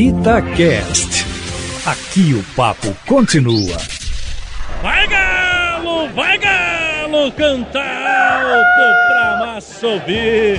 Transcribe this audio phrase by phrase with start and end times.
[0.00, 1.26] Itacast.
[1.84, 3.76] Aqui o papo continua.
[4.82, 10.58] Vai galo, vai galo, canta alto pra massa ouvir.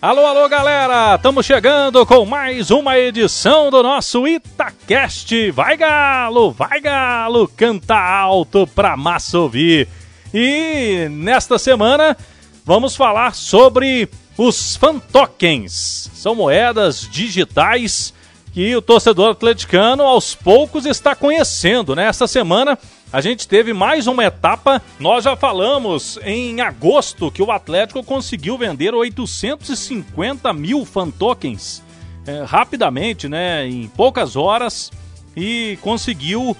[0.00, 1.16] Alô, alô, galera!
[1.16, 5.50] Estamos chegando com mais uma edição do nosso Itacast.
[5.50, 9.86] Vai galo, vai galo, canta alto pra massa ouvir.
[10.32, 12.16] E nesta semana
[12.64, 16.10] vamos falar sobre os fan tokens.
[16.14, 18.12] São moedas digitais
[18.52, 21.94] que o torcedor atleticano aos poucos está conhecendo.
[21.94, 22.10] Né?
[22.26, 22.78] semana
[23.12, 24.82] a gente teve mais uma etapa.
[24.98, 31.82] Nós já falamos em agosto que o Atlético conseguiu vender 850 mil fan tokens
[32.26, 34.90] é, rapidamente, né, em poucas horas,
[35.36, 36.56] e conseguiu,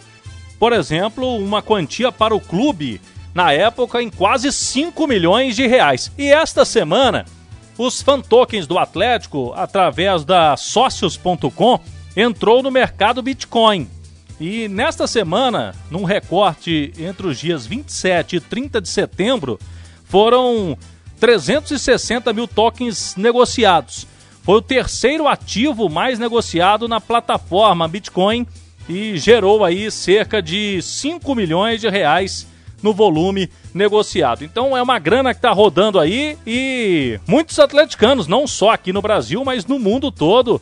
[0.58, 3.00] por exemplo, uma quantia para o clube
[3.34, 6.12] na época em quase 5 milhões de reais.
[6.16, 7.26] E esta semana
[7.78, 11.80] os fan tokens do Atlético, através da Sócios.com,
[12.16, 13.88] entrou no mercado Bitcoin.
[14.40, 19.58] E nesta semana, num recorte entre os dias 27 e 30 de setembro,
[20.04, 20.76] foram
[21.18, 24.06] 360 mil tokens negociados.
[24.42, 28.46] Foi o terceiro ativo mais negociado na plataforma Bitcoin
[28.88, 32.46] e gerou aí cerca de 5 milhões de reais
[32.82, 34.44] no volume negociado.
[34.44, 39.02] Então é uma grana que está rodando aí e muitos atleticanos, não só aqui no
[39.02, 40.60] Brasil, mas no mundo todo,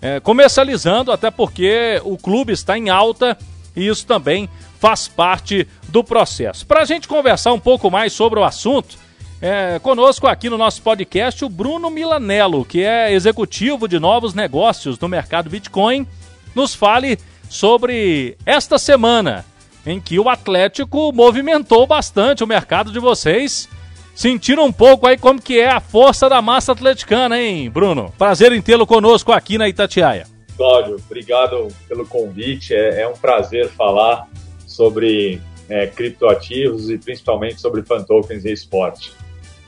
[0.00, 3.36] é, comercializando, até porque o clube está em alta
[3.74, 6.66] e isso também faz parte do processo.
[6.66, 8.96] Para a gente conversar um pouco mais sobre o assunto,
[9.42, 14.98] é, conosco aqui no nosso podcast o Bruno Milanello, que é executivo de novos negócios
[14.98, 16.06] no mercado Bitcoin,
[16.54, 19.44] nos fale sobre esta semana
[19.86, 23.68] em que o Atlético movimentou bastante o mercado de vocês.
[24.14, 28.12] Sentiram um pouco aí como que é a força da massa atleticana, hein, Bruno?
[28.18, 30.26] Prazer em tê-lo conosco aqui na Itatiaia.
[30.56, 32.74] Cláudio, obrigado pelo convite.
[32.74, 34.28] É, é um prazer falar
[34.66, 39.12] sobre é, criptoativos e principalmente sobre fan tokens e esporte.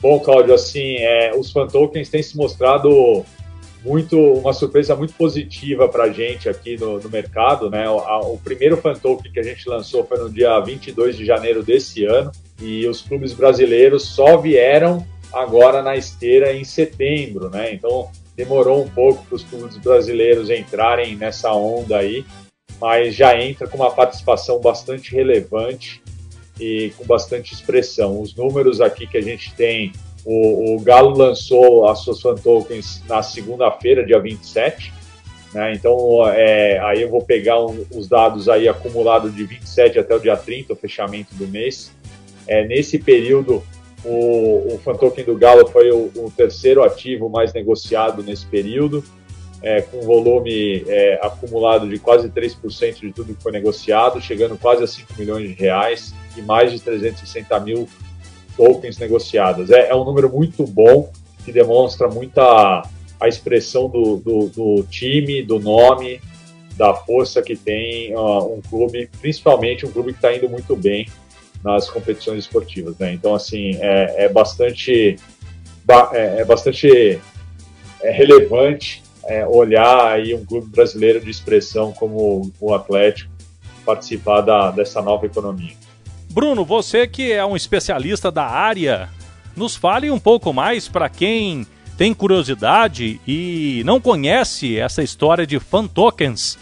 [0.02, 3.24] Bom, Cláudio, assim, é, os fan tokens têm se mostrado
[3.84, 7.68] muito uma surpresa muito positiva para a gente aqui no, no mercado.
[7.68, 7.88] Né?
[7.88, 11.62] O, a, o primeiro Fantoken que a gente lançou foi no dia 22 de janeiro
[11.62, 17.50] desse ano e os clubes brasileiros só vieram agora na esteira em setembro.
[17.50, 17.74] Né?
[17.74, 22.24] Então demorou um pouco para os clubes brasileiros entrarem nessa onda aí,
[22.80, 26.02] mas já entra com uma participação bastante relevante
[26.58, 28.20] e com bastante expressão.
[28.20, 29.92] Os números aqui que a gente tem
[30.24, 34.92] o, o Galo lançou as suas fan tokens na segunda-feira, dia 27.
[35.52, 35.74] Né?
[35.74, 40.20] Então, é, aí eu vou pegar um, os dados aí acumulados de 27 até o
[40.20, 41.92] dia 30, o fechamento do mês.
[42.46, 43.62] É, nesse período,
[44.04, 49.04] o, o fan token do Galo foi o, o terceiro ativo mais negociado nesse período,
[49.62, 54.82] é, com volume é, acumulado de quase 3% de tudo que foi negociado, chegando quase
[54.82, 57.88] a 5 milhões de reais e mais de 360 mil
[58.56, 59.70] tokens negociadas.
[59.70, 61.10] É, é um número muito bom,
[61.44, 62.88] que demonstra muita
[63.20, 66.20] a expressão do, do, do time, do nome,
[66.76, 71.06] da força que tem uh, um clube, principalmente um clube que está indo muito bem
[71.62, 72.98] nas competições esportivas.
[72.98, 73.12] Né?
[73.12, 75.16] Então, assim, é, é bastante,
[76.12, 77.20] é, é bastante
[78.02, 83.30] é relevante é, olhar aí um clube brasileiro de expressão como o Atlético
[83.84, 85.74] participar da, dessa nova economia.
[86.32, 89.10] Bruno, você que é um especialista da área,
[89.54, 91.66] nos fale um pouco mais para quem
[91.98, 96.58] tem curiosidade e não conhece essa história de fan tokens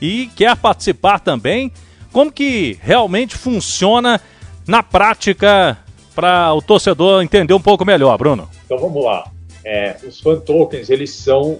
[0.00, 1.70] e quer participar também,
[2.10, 4.18] como que realmente funciona
[4.66, 5.76] na prática
[6.14, 8.48] para o torcedor entender um pouco melhor, Bruno?
[8.64, 9.30] Então vamos lá.
[9.62, 11.58] É, os fan tokens eles são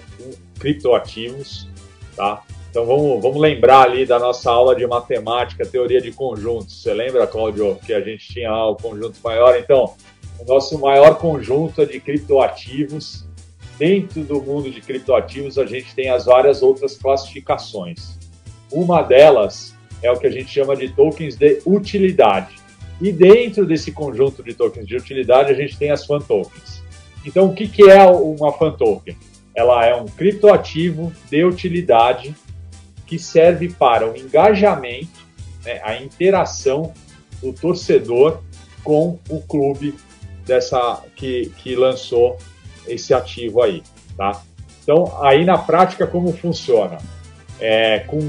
[0.58, 1.68] criptoativos,
[2.16, 2.42] tá?
[2.70, 6.80] Então vamos, vamos lembrar ali da nossa aula de matemática, teoria de conjuntos.
[6.80, 9.58] Você lembra, Cláudio, que a gente tinha lá o conjunto maior?
[9.58, 9.94] Então,
[10.38, 13.26] o nosso maior conjunto é de criptoativos.
[13.76, 18.16] Dentro do mundo de criptoativos, a gente tem as várias outras classificações.
[18.70, 22.54] Uma delas é o que a gente chama de tokens de utilidade.
[23.00, 26.84] E dentro desse conjunto de tokens de utilidade, a gente tem as fan tokens.
[27.26, 29.16] Então, o que, que é uma fan token?
[29.56, 32.32] Ela é um criptoativo de utilidade
[33.10, 35.26] que serve para o engajamento,
[35.64, 36.94] né, a interação
[37.42, 38.40] do torcedor
[38.84, 39.96] com o clube
[40.46, 42.38] dessa que, que lançou
[42.86, 43.82] esse ativo aí,
[44.16, 44.40] tá?
[44.80, 46.98] Então, aí na prática, como funciona?
[47.58, 48.20] É, com,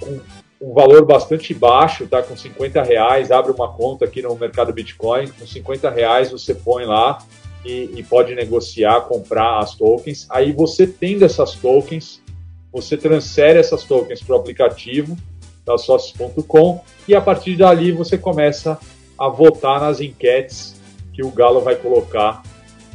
[0.00, 0.20] com
[0.60, 2.20] um valor bastante baixo, tá?
[2.20, 6.84] Com 50 reais, abre uma conta aqui no mercado Bitcoin, com 50 reais você põe
[6.84, 7.18] lá
[7.64, 10.26] e, e pode negociar, comprar as tokens.
[10.28, 12.23] Aí você tendo essas tokens,
[12.74, 15.16] você transfere essas tokens para o aplicativo
[15.64, 18.76] da sócios.com e a partir dali você começa
[19.16, 20.74] a votar nas enquetes
[21.12, 22.42] que o Galo vai colocar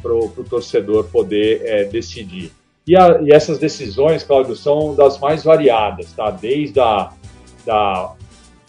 [0.02, 2.52] para o torcedor poder é, decidir.
[2.86, 6.30] E, a, e, essas decisões, Cláudio, são das mais variadas, tá?
[6.30, 7.12] Desde a
[7.66, 8.14] da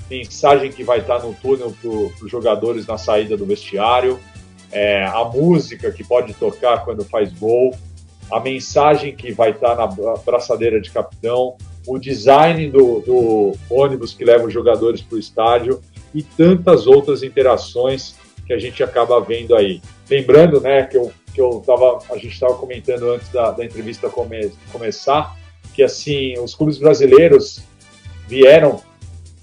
[0.08, 4.20] mensagem que vai estar no túnel para os jogadores na saída do vestiário,
[4.70, 7.74] é, a música que pode tocar quando faz gol,
[8.30, 9.86] a mensagem que vai estar na
[10.16, 11.56] braçadeira de capitão,
[11.86, 15.80] o design do, do ônibus que leva os jogadores para o estádio
[16.14, 18.14] e tantas outras interações
[18.46, 19.80] que a gente acaba vendo aí.
[20.08, 24.08] Lembrando, né, que eu, que eu tava, a gente estava comentando antes da, da entrevista
[24.08, 25.36] come, começar,
[25.74, 27.62] que assim, os clubes brasileiros
[28.28, 28.82] vieram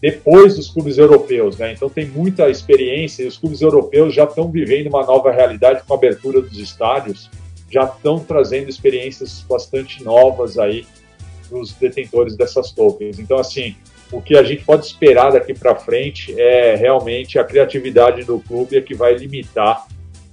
[0.01, 1.74] depois dos clubes europeus, né?
[1.74, 5.94] Então tem muita experiência e os clubes europeus já estão vivendo uma nova realidade com
[5.94, 7.30] a abertura dos estádios,
[7.69, 10.86] já estão trazendo experiências bastante novas aí
[11.50, 13.19] dos detentores dessas tokens.
[13.19, 13.75] Então assim,
[14.12, 18.78] o que a gente pode esperar daqui para frente é realmente a criatividade do clube
[18.78, 19.86] é que vai limitar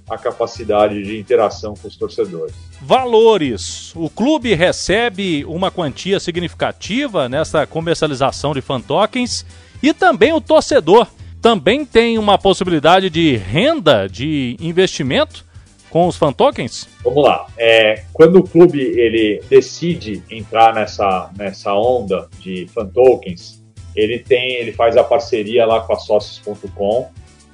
[0.09, 2.55] a capacidade de interação com os torcedores.
[2.81, 3.91] Valores.
[3.95, 9.45] O clube recebe uma quantia significativa nessa comercialização de fan tokens
[9.81, 11.07] e também o torcedor
[11.41, 15.45] também tem uma possibilidade de renda, de investimento
[15.95, 16.89] com os fan tokens?
[17.05, 17.47] Vamos lá.
[17.57, 23.63] É, quando o clube ele decide entrar nessa, nessa onda de fan tokens,
[23.95, 27.07] ele tem, ele faz a parceria lá com a sócios.com,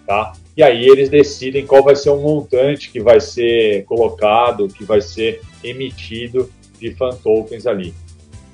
[0.07, 0.33] tá?
[0.57, 5.01] E aí eles decidem qual vai ser o montante que vai ser colocado, que vai
[5.01, 7.93] ser emitido de fan tokens ali.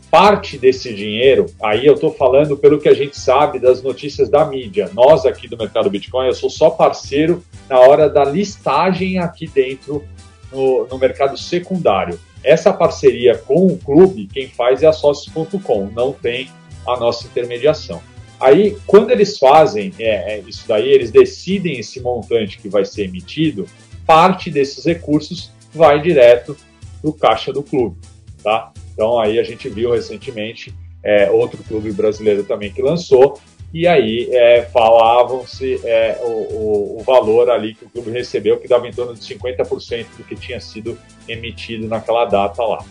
[0.10, 4.46] Parte desse dinheiro, aí eu estou falando pelo que a gente sabe das notícias da
[4.46, 4.90] mídia.
[4.94, 10.04] Nós aqui do mercado Bitcoin, eu sou só parceiro na hora da listagem aqui dentro
[10.52, 12.18] no, no mercado secundário.
[12.42, 16.50] Essa parceria com o clube, quem faz é a sócios.com, não tem
[16.88, 18.02] a nossa intermediação.
[18.40, 23.06] Aí, quando eles fazem é, é, isso daí, eles decidem esse montante que vai ser
[23.06, 23.68] emitido,
[24.06, 26.56] parte desses recursos vai direto
[27.02, 27.98] para o caixa do clube,
[28.44, 28.72] tá?
[28.98, 30.74] Então, aí a gente viu recentemente
[31.04, 33.40] é, outro clube brasileiro também que lançou,
[33.72, 38.88] e aí é, falavam-se é, o, o, valor ali que o clube recebeu, que dava
[38.88, 40.98] em torno de 50% do que tinha sido
[41.28, 42.84] emitido naquela data lá,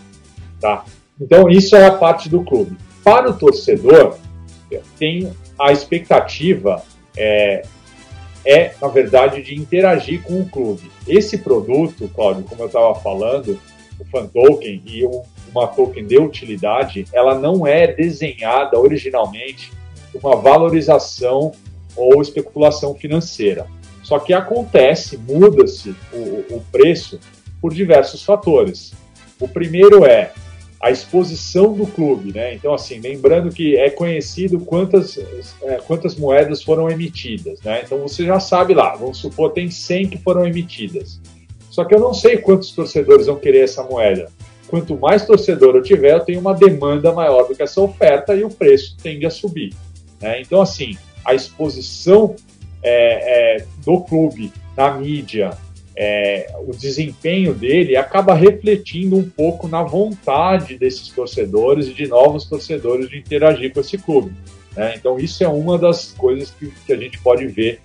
[0.61, 0.85] tá?
[1.19, 2.77] Então, isso é a parte do clube.
[3.03, 4.17] Para o torcedor,
[4.97, 5.29] tem
[5.59, 6.81] a expectativa
[7.17, 7.63] é,
[8.45, 10.89] é, na verdade, de interagir com o clube.
[11.05, 13.59] Esse produto, Cláudio, como eu estava falando,
[13.99, 15.03] o Fan Token e
[15.51, 19.71] uma token de utilidade, ela não é desenhada originalmente
[20.13, 21.51] uma valorização
[21.95, 23.67] ou especulação financeira.
[24.03, 27.19] Só que acontece, muda-se o, o preço
[27.61, 28.93] por diversos fatores.
[29.39, 30.31] O primeiro é
[30.79, 32.53] a exposição do clube, né?
[32.53, 35.17] Então, assim, lembrando que é conhecido quantas,
[35.63, 37.81] é, quantas moedas foram emitidas, né?
[37.83, 41.19] Então, você já sabe lá, vamos supor, tem 100 que foram emitidas.
[41.77, 44.31] Só que eu não sei quantos torcedores vão querer essa moeda.
[44.67, 48.43] Quanto mais torcedor eu tiver, eu tenho uma demanda maior do que essa oferta e
[48.43, 49.75] o preço tende a subir.
[50.19, 50.41] Né?
[50.41, 52.35] Então, assim, a exposição
[52.81, 55.51] é, é, do clube na mídia,
[55.95, 62.45] é, o desempenho dele acaba refletindo um pouco na vontade desses torcedores e de novos
[62.45, 64.33] torcedores de interagir com esse clube.
[64.75, 64.95] Né?
[64.95, 67.81] Então, isso é uma das coisas que, que a gente pode ver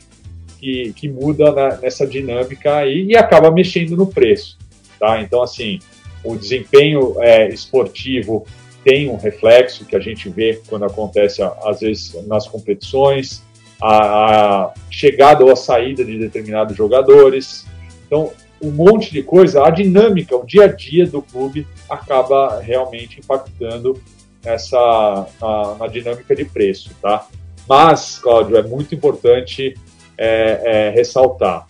[0.63, 4.57] que, que muda na, nessa dinâmica aí e acaba mexendo no preço.
[4.97, 5.21] Tá?
[5.21, 5.81] Então, assim,
[6.23, 8.47] o desempenho é, esportivo
[8.85, 13.43] tem um reflexo que a gente vê quando acontece, às vezes, nas competições,
[13.81, 17.67] a, a chegada ou a saída de determinados jogadores,
[18.07, 23.19] então, um monte de coisa, a dinâmica, o dia a dia do clube acaba realmente
[23.19, 24.01] impactando
[24.45, 27.27] essa na, na dinâmica de preço, tá?
[27.69, 29.75] Mas, Cláudio, é muito importante
[30.23, 31.67] é, é, ressaltar,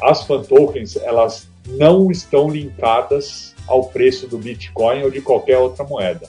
[0.00, 5.84] as fan tokens elas não estão linkadas ao preço do Bitcoin ou de qualquer outra
[5.84, 6.28] moeda,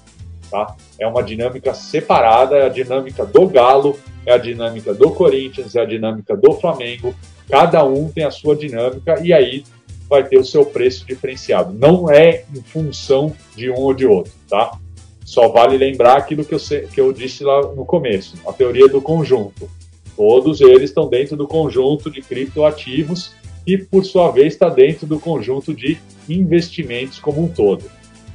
[0.50, 0.76] tá?
[1.00, 5.82] É uma dinâmica separada, é a dinâmica do Galo, é a dinâmica do Corinthians, é
[5.82, 7.14] a dinâmica do Flamengo,
[7.50, 9.64] Cada um tem a sua dinâmica e aí
[10.10, 11.74] vai ter o seu preço diferenciado.
[11.74, 14.78] Não é em função de um ou de outro, tá?
[15.24, 16.60] Só vale lembrar aquilo que eu,
[16.94, 19.70] que eu disse lá no começo, a teoria do conjunto.
[20.18, 23.34] Todos eles estão dentro do conjunto de criptoativos
[23.68, 27.84] e, por sua vez, está dentro do conjunto de investimentos como um todo.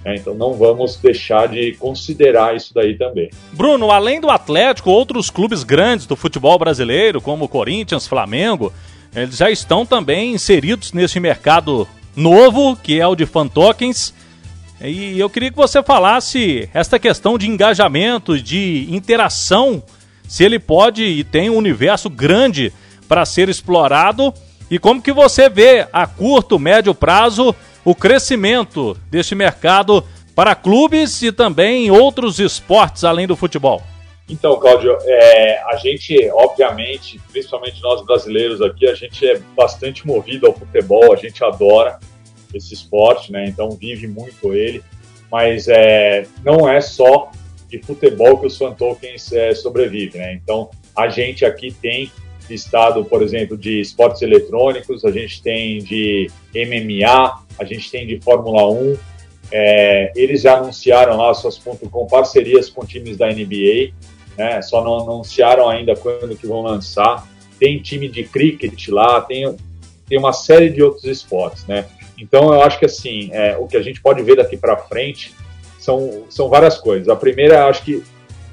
[0.04, 3.30] É, então não vamos deixar de considerar isso daí também.
[3.52, 8.72] Bruno, além do Atlético, outros clubes grandes do futebol brasileiro, como Corinthians, Flamengo,
[9.14, 11.86] eles já estão também inseridos nesse mercado
[12.16, 14.14] novo, que é o de fan tokens.
[14.80, 19.82] E eu queria que você falasse esta questão de engajamento, de interação,
[20.32, 22.72] se ele pode e tem um universo grande
[23.06, 24.32] para ser explorado
[24.70, 30.02] e como que você vê a curto, médio prazo o crescimento deste mercado
[30.34, 33.82] para clubes e também outros esportes além do futebol?
[34.26, 40.46] Então, Cláudio, é, a gente, obviamente, principalmente nós brasileiros aqui, a gente é bastante movido
[40.46, 42.00] ao futebol, a gente adora
[42.54, 43.44] esse esporte, né?
[43.46, 44.82] Então vive muito ele,
[45.30, 47.30] mas é, não é só
[47.72, 50.34] de futebol que os fan tokens é, sobrevivem, né?
[50.34, 52.12] Então a gente aqui tem
[52.50, 58.20] listado, por exemplo, de esportes eletrônicos, a gente tem de MMA, a gente tem de
[58.20, 58.96] Fórmula 1.
[59.50, 63.92] É, eles já anunciaram lá suas .com parcerias com times da NBA,
[64.36, 64.60] né?
[64.60, 67.26] Só não anunciaram ainda quando que vão lançar.
[67.58, 69.56] Tem time de cricket lá, tem,
[70.06, 71.86] tem uma série de outros esportes, né?
[72.18, 75.32] Então eu acho que assim, é, o que a gente pode ver daqui para frente
[75.82, 77.08] são, são várias coisas.
[77.08, 78.02] A primeira, acho que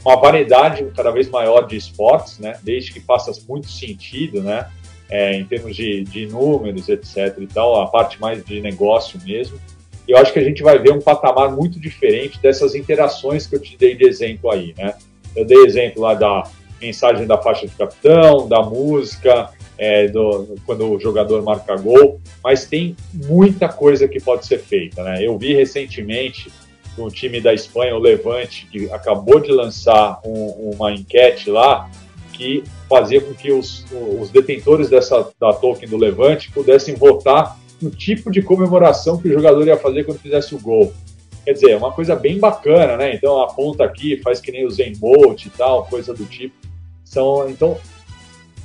[0.04, 2.58] uma variedade cada vez maior de esportes, né?
[2.64, 4.68] Desde que faça muito sentido, né?
[5.10, 7.36] É, em termos de, de números, etc.
[7.40, 9.60] e tal, a parte mais de negócio mesmo.
[10.08, 13.56] E eu acho que a gente vai ver um patamar muito diferente dessas interações que
[13.56, 14.96] eu te dei de exemplo aí, né?
[15.36, 16.44] Eu dei exemplo lá da
[16.82, 22.66] mensagem da faixa de capitão, da música, é, do, quando o jogador marca gol, mas
[22.66, 25.24] tem muita coisa que pode ser feita, né?
[25.24, 26.52] Eu vi recentemente
[27.00, 31.90] no time da Espanha, o Levante, que acabou de lançar um, uma enquete lá
[32.34, 33.86] que fazia com que os,
[34.20, 39.34] os detentores dessa da token do Levante pudessem votar no tipo de comemoração que o
[39.34, 40.94] jogador ia fazer quando fizesse o gol.
[41.46, 43.14] Quer dizer, é uma coisa bem bacana, né?
[43.14, 46.56] Então aponta aqui, faz que nem o Zen Bolt e tal, coisa do tipo.
[47.04, 47.78] São, então,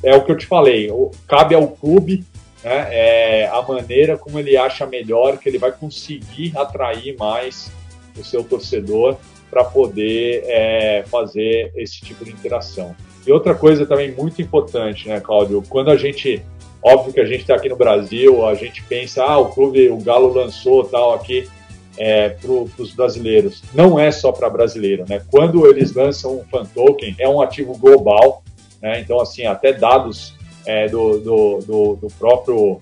[0.03, 0.91] é o que eu te falei,
[1.27, 2.25] cabe ao clube
[2.63, 7.71] né, é, a maneira como ele acha melhor que ele vai conseguir atrair mais
[8.19, 9.17] o seu torcedor
[9.51, 12.95] para poder é, fazer esse tipo de interação.
[13.27, 15.63] E outra coisa também muito importante, né, Cláudio?
[15.69, 16.43] Quando a gente,
[16.83, 19.97] óbvio que a gente está aqui no Brasil, a gente pensa, ah, o clube, o
[19.99, 21.49] Galo lançou tal aqui
[21.97, 23.63] é, para os brasileiros.
[23.73, 25.23] Não é só para brasileiro, né?
[25.31, 28.43] Quando eles lançam um fan token, é um ativo global,
[28.83, 29.01] né?
[29.01, 30.35] Então, assim, até dados
[30.67, 32.79] é, do, do, do, do, próprio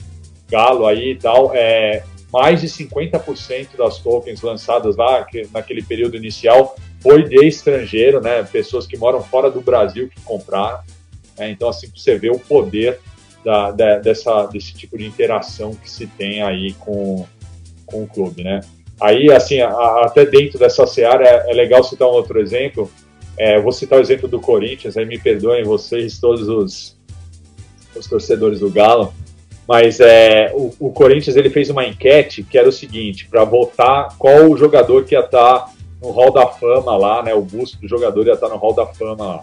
[0.51, 6.17] Galo aí e tal, é, mais de 50% das tokens lançadas lá que, naquele período
[6.17, 8.43] inicial foi de estrangeiro, né?
[8.45, 10.81] Pessoas que moram fora do Brasil que compraram.
[11.39, 11.51] Né?
[11.51, 12.99] Então, assim, você vê o poder
[13.45, 17.27] da, da, dessa, desse tipo de interação que se tem aí com,
[17.85, 18.61] com o clube, né?
[19.01, 22.91] Aí, assim, a, até dentro dessa seara é, é, legal citar um outro exemplo.
[23.37, 26.97] É, vou citar o exemplo do Corinthians, aí me perdoem vocês, todos os,
[27.97, 29.13] os torcedores do Galo,
[29.73, 34.15] mas é, o, o, Corinthians ele fez uma enquete que era o seguinte, para votar
[34.19, 37.33] qual o jogador que ia estar tá no Hall da Fama lá, né?
[37.33, 39.41] O busto do jogador ia estar tá no Hall da Fama lá.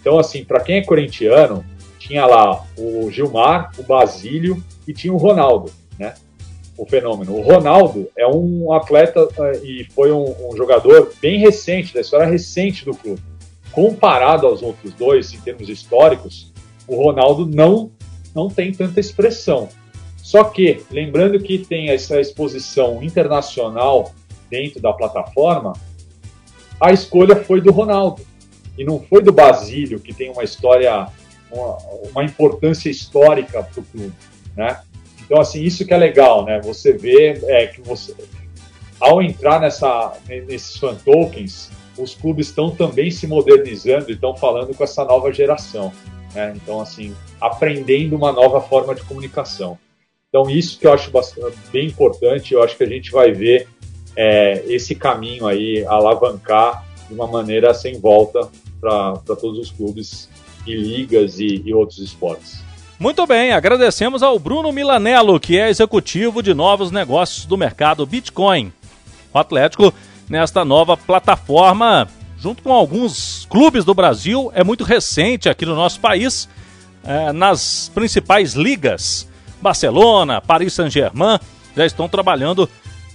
[0.00, 1.62] Então, assim, para quem é corintiano,
[1.98, 4.56] tinha lá o Gilmar, o Basílio
[4.86, 6.14] e tinha o Ronaldo, né?
[6.74, 7.36] O fenômeno.
[7.36, 12.24] O Ronaldo é um atleta é, e foi um, um jogador bem recente, da história
[12.24, 13.20] recente do clube.
[13.70, 16.54] Comparado aos outros dois, em termos históricos,
[16.86, 17.97] o Ronaldo não
[18.38, 19.68] não tem tanta expressão.
[20.16, 24.12] Só que, lembrando que tem essa exposição internacional
[24.48, 25.72] dentro da plataforma,
[26.80, 28.22] a escolha foi do Ronaldo
[28.76, 31.08] e não foi do Basílio, que tem uma história,
[31.50, 31.78] uma,
[32.10, 34.12] uma importância histórica para o clube,
[34.56, 34.80] né?
[35.24, 36.60] Então, assim, isso que é legal, né?
[36.60, 38.14] Você vê é, que você,
[39.00, 40.16] ao entrar nessa,
[40.46, 45.32] nesses fan tokens, os clubes estão também se modernizando e estão falando com essa nova
[45.32, 45.92] geração.
[46.38, 46.52] Né?
[46.54, 49.76] Então, assim, aprendendo uma nova forma de comunicação.
[50.28, 53.66] Então, isso que eu acho bastante, bem importante, eu acho que a gente vai ver
[54.14, 58.48] é, esse caminho aí alavancar de uma maneira sem volta
[58.80, 60.28] para todos os clubes
[60.64, 62.62] e ligas e, e outros esportes.
[63.00, 68.72] Muito bem, agradecemos ao Bruno Milanello, que é executivo de novos negócios do mercado Bitcoin.
[69.34, 69.92] O Atlético,
[70.28, 72.08] nesta nova plataforma,
[72.40, 76.48] junto com alguns clubes do Brasil, é muito recente aqui no nosso país,
[77.04, 79.28] é, nas principais ligas.
[79.60, 81.38] Barcelona, Paris Saint-Germain
[81.76, 82.68] já estão trabalhando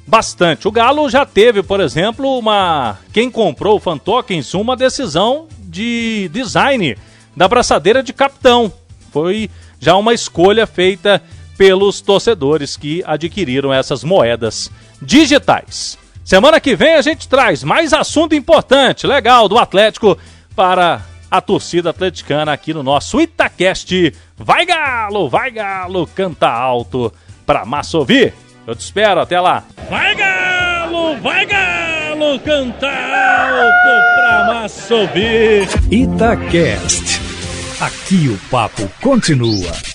[0.05, 0.67] bastante.
[0.67, 2.97] O Galo já teve, por exemplo, uma.
[3.13, 6.97] Quem comprou o Fantokens, uma decisão de design
[7.35, 8.71] da braçadeira de capitão.
[9.11, 9.49] Foi
[9.79, 11.21] já uma escolha feita
[11.57, 14.69] pelos torcedores que adquiriram essas moedas
[15.01, 15.97] digitais.
[16.23, 20.17] Semana que vem a gente traz mais assunto importante, legal, do Atlético
[20.55, 24.13] para a torcida atleticana aqui no nosso Itacast.
[24.37, 27.13] Vai Galo, vai Galo, canta alto
[27.45, 28.33] para massa ouvir.
[28.65, 29.65] Eu te espero, até lá.
[29.89, 35.67] Vai Galo, vai Galo, cantar alto pra massa subir.
[35.91, 37.21] Itacast.
[37.81, 39.92] Aqui o papo continua.